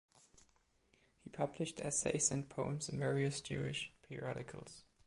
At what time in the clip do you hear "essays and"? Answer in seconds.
1.79-2.49